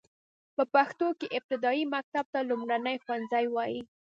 [0.55, 3.81] په پښتو کې ابتدايي مکتب ته لومړنی ښوونځی وايي.